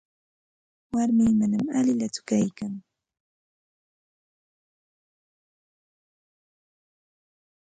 [0.93, 2.73] Warmii manam allillakutsu kaykan.